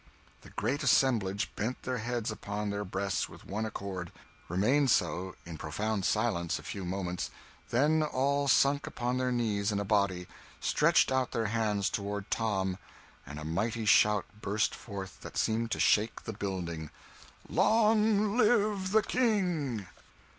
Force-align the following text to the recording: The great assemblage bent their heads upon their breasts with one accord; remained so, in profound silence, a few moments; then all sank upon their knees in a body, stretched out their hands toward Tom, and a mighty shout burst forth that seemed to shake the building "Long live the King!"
The 0.41 0.49
great 0.49 0.81
assemblage 0.81 1.53
bent 1.55 1.83
their 1.83 1.99
heads 1.99 2.31
upon 2.31 2.71
their 2.71 2.83
breasts 2.83 3.29
with 3.29 3.45
one 3.45 3.67
accord; 3.67 4.11
remained 4.49 4.89
so, 4.89 5.35
in 5.45 5.59
profound 5.59 6.05
silence, 6.05 6.57
a 6.57 6.63
few 6.63 6.85
moments; 6.85 7.29
then 7.69 8.01
all 8.01 8.47
sank 8.47 8.87
upon 8.87 9.19
their 9.19 9.31
knees 9.31 9.71
in 9.71 9.79
a 9.79 9.85
body, 9.85 10.25
stretched 10.59 11.11
out 11.11 11.33
their 11.33 11.45
hands 11.53 11.87
toward 11.87 12.31
Tom, 12.31 12.79
and 13.27 13.37
a 13.37 13.45
mighty 13.45 13.85
shout 13.85 14.25
burst 14.41 14.73
forth 14.73 15.21
that 15.21 15.37
seemed 15.37 15.69
to 15.69 15.79
shake 15.79 16.23
the 16.23 16.33
building 16.33 16.89
"Long 17.47 18.35
live 18.35 18.93
the 18.93 19.03
King!" 19.03 19.85